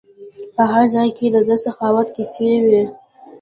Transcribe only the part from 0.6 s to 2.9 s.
هر ځای کې د ده سخاوت کیسې وي.